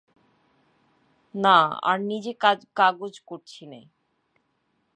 না, 1.33 1.57
আর 1.81 1.97
নিজে 2.01 2.31
কাগজ 2.75 3.13
করছি 3.25 3.63
নে। 3.65 3.81